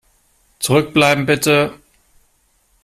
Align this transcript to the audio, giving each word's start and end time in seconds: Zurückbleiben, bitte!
Zurückbleiben, 0.57 1.27
bitte! 1.27 1.75